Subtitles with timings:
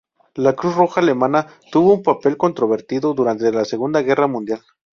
[0.33, 4.61] La Cruz Roja Alemana tuvo un papel controvertido durante la Segunda Guerra Mundial.